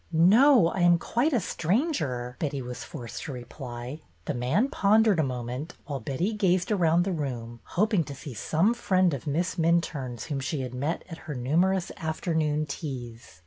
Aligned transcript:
"No, 0.11 0.69
I 0.69 0.79
am 0.79 0.97
quite 0.97 1.31
a 1.31 1.39
stranger," 1.39 2.35
Betty 2.39 2.59
was 2.59 2.83
forced 2.83 3.21
to 3.25 3.33
reply. 3.33 4.01
The 4.25 4.33
man 4.33 4.67
pondered 4.69 5.19
a 5.19 5.23
moment, 5.23 5.75
while 5.85 5.99
Betty 5.99 6.33
gazed 6.33 6.71
around 6.71 7.03
the 7.03 7.11
room, 7.11 7.59
hoping 7.77 8.03
to 8.05 8.15
see 8.15 8.33
some 8.33 8.73
friend 8.73 9.13
of 9.13 9.27
Miss 9.27 9.57
Minturne's 9.59 10.23
whom 10.23 10.39
she 10.39 10.61
had 10.61 10.73
met 10.73 11.03
at 11.07 11.19
her 11.29 11.35
numerous 11.35 11.91
afternoon 11.97 12.65
teas. 12.65 13.39